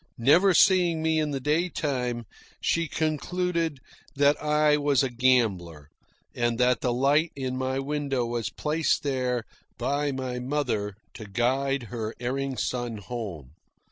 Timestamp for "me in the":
1.03-1.39